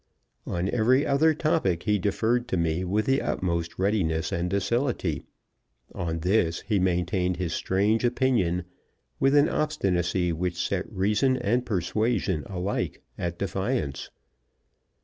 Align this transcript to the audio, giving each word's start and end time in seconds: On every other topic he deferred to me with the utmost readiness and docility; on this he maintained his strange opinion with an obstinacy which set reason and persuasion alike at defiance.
On 0.47 0.67
every 0.69 1.05
other 1.05 1.35
topic 1.35 1.83
he 1.83 1.99
deferred 1.99 2.47
to 2.47 2.57
me 2.57 2.83
with 2.83 3.05
the 3.05 3.21
utmost 3.21 3.77
readiness 3.77 4.31
and 4.31 4.49
docility; 4.49 5.27
on 5.93 6.21
this 6.21 6.61
he 6.61 6.79
maintained 6.79 7.37
his 7.37 7.53
strange 7.53 8.03
opinion 8.03 8.63
with 9.19 9.35
an 9.35 9.47
obstinacy 9.47 10.33
which 10.33 10.55
set 10.57 10.91
reason 10.91 11.37
and 11.37 11.67
persuasion 11.67 12.41
alike 12.47 13.03
at 13.15 13.37
defiance. 13.37 14.09